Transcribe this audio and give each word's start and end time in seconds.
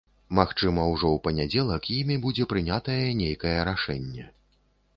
Магчыма, 0.37 0.85
ужо 0.93 1.11
у 1.17 1.19
панядзелак 1.27 1.83
імі 1.99 2.17
будзе 2.25 2.47
прынятае 2.55 2.99
нейкае 3.23 3.55
рашэнне. 3.73 4.25